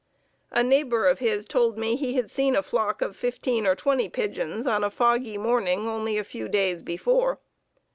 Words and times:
A 0.49 0.63
neighbor 0.63 1.05
of 1.05 1.19
his 1.19 1.45
told 1.45 1.77
me 1.77 1.95
he 1.95 2.13
had 2.15 2.31
seen 2.31 2.55
a 2.55 2.63
flock 2.63 3.03
of 3.03 3.15
fifteen 3.15 3.67
or 3.67 3.75
twenty 3.75 4.09
pigeons 4.09 4.65
on 4.65 4.83
a 4.83 4.89
foggy 4.89 5.37
morning 5.37 5.87
only 5.87 6.17
a 6.17 6.23
few 6.23 6.47
days 6.47 6.81
before. 6.81 7.39